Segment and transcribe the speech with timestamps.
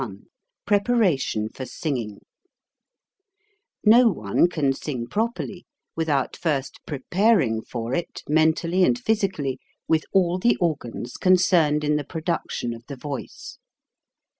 [0.01, 0.21] SECTION XXI
[0.65, 2.21] PREPARATION FOR SINGING
[3.85, 10.05] No one can sing properly without first pre paring for it, mentally and physically, with
[10.11, 13.59] all the organs concerned in the production of the voice.